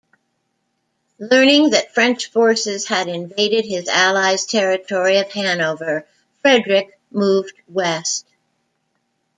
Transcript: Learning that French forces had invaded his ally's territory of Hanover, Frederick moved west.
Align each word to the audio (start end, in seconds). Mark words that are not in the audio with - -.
Learning 1.19 1.69
that 1.69 1.93
French 1.93 2.31
forces 2.31 2.87
had 2.87 3.07
invaded 3.07 3.65
his 3.65 3.87
ally's 3.87 4.47
territory 4.47 5.17
of 5.19 5.31
Hanover, 5.31 6.07
Frederick 6.41 6.97
moved 7.11 7.53
west. 7.67 8.25